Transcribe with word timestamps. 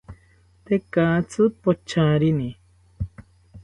Tekatzi 0.65 1.41
pocharini 1.61 2.49